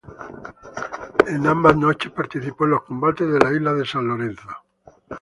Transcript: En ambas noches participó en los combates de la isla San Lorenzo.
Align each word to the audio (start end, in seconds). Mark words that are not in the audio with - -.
En 1.27 1.45
ambas 1.45 1.77
noches 1.77 2.11
participó 2.11 2.63
en 2.65 2.71
los 2.71 2.81
combates 2.85 3.31
de 3.31 3.37
la 3.37 3.53
isla 3.53 3.85
San 3.85 4.07
Lorenzo. 4.07 4.49